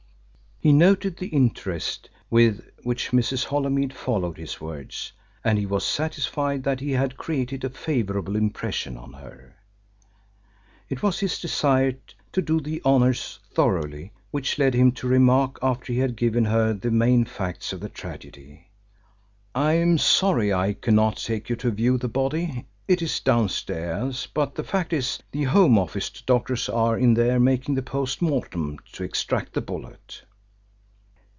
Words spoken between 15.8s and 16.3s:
he had